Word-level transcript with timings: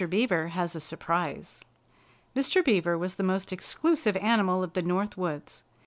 BEAVER 0.09 0.47
HAS 0.47 0.75
A 0.75 0.81
SURPRISE 0.81 1.63
Mr. 2.35 2.65
Beaver 2.65 2.97
was 2.97 3.13
the 3.13 3.21
most 3.21 3.53
exclusive 3.53 4.17
animal 4.17 4.63
of 4.63 4.73
the 4.73 4.81
North 4.81 5.15
Woods. 5.15 5.63